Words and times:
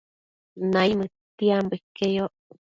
Naimëdtiambo 0.71 1.73
iqueyoc 1.79 2.35